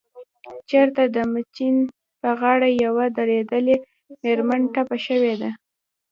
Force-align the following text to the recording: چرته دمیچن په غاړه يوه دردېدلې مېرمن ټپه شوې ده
چرته 0.69 1.03
دمیچن 1.15 1.75
په 2.21 2.29
غاړه 2.39 2.69
يوه 2.85 3.05
دردېدلې 3.15 3.75
مېرمن 4.21 4.61
ټپه 4.73 4.97
شوې 5.05 5.33
ده 5.41 5.49